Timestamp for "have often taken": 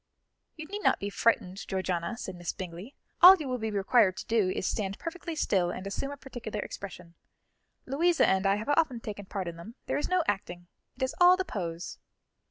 8.55-9.25